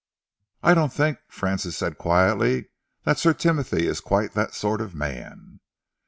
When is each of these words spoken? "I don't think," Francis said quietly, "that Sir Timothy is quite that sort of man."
"I 0.63 0.73
don't 0.73 0.91
think," 0.91 1.19
Francis 1.27 1.77
said 1.77 1.99
quietly, 1.99 2.69
"that 3.03 3.19
Sir 3.19 3.33
Timothy 3.35 3.85
is 3.85 3.99
quite 3.99 4.33
that 4.33 4.55
sort 4.55 4.81
of 4.81 4.95
man." 4.95 5.59